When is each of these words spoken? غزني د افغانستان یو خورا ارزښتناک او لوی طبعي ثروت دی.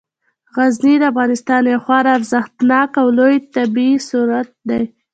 غزني 0.55 0.95
د 0.99 1.03
افغانستان 1.11 1.61
یو 1.71 1.79
خورا 1.85 2.11
ارزښتناک 2.19 2.89
او 3.01 3.07
لوی 3.17 3.37
طبعي 3.53 3.93
ثروت 4.09 4.49
دی. 4.69 4.83